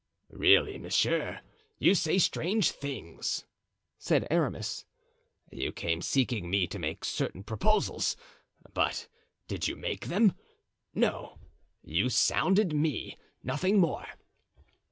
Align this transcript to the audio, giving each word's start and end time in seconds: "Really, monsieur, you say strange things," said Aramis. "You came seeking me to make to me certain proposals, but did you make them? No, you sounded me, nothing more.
"Really, 0.33 0.79
monsieur, 0.79 1.41
you 1.77 1.93
say 1.93 2.17
strange 2.17 2.71
things," 2.71 3.45
said 3.99 4.25
Aramis. 4.31 4.83
"You 5.51 5.71
came 5.71 6.01
seeking 6.01 6.49
me 6.49 6.65
to 6.69 6.79
make 6.79 7.01
to 7.01 7.05
me 7.05 7.15
certain 7.15 7.43
proposals, 7.43 8.15
but 8.73 9.07
did 9.47 9.67
you 9.67 9.75
make 9.75 10.07
them? 10.07 10.33
No, 10.95 11.37
you 11.83 12.09
sounded 12.09 12.73
me, 12.73 13.15
nothing 13.43 13.77
more. 13.77 14.07